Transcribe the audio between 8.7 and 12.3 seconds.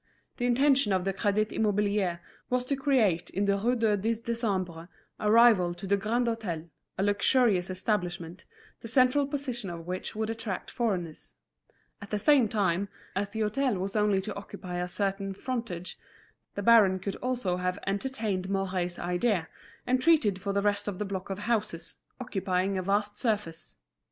the central position of which would attract foreigners. At the